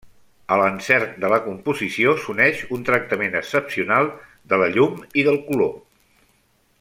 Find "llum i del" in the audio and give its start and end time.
4.79-5.39